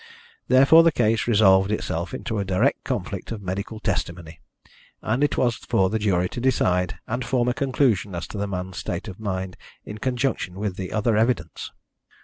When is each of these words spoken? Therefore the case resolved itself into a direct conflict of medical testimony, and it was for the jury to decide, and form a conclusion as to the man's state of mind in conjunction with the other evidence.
Therefore 0.47 0.81
the 0.81 0.91
case 0.91 1.27
resolved 1.27 1.71
itself 1.71 2.11
into 2.11 2.39
a 2.39 2.43
direct 2.43 2.83
conflict 2.83 3.31
of 3.31 3.43
medical 3.43 3.79
testimony, 3.79 4.41
and 5.03 5.23
it 5.23 5.37
was 5.37 5.57
for 5.57 5.91
the 5.91 5.99
jury 5.99 6.27
to 6.29 6.41
decide, 6.41 6.97
and 7.05 7.23
form 7.23 7.47
a 7.47 7.53
conclusion 7.53 8.15
as 8.15 8.25
to 8.29 8.39
the 8.39 8.47
man's 8.47 8.77
state 8.77 9.07
of 9.07 9.19
mind 9.19 9.57
in 9.85 9.99
conjunction 9.99 10.55
with 10.55 10.75
the 10.75 10.91
other 10.91 11.15
evidence. 11.15 11.71